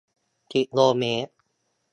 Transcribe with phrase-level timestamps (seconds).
[0.51, 1.33] กิโลเมตร